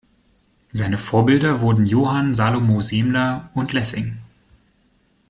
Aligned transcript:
Seine 0.73 0.97
Vorbilder 0.97 1.61
wurden 1.61 1.85
Johann 1.85 2.33
Salomo 2.33 2.81
Semler 2.81 3.51
und 3.53 3.71
Lessing. 3.71 4.17